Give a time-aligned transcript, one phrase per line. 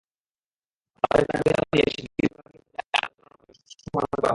[1.03, 4.29] তাঁদের দাবি-দাওয়া নিয়ে শিগগির বিভাগীয় পর্যায়ে আলোচনার মাধ্যমে সুষ্ঠু সমাধান করা হবে।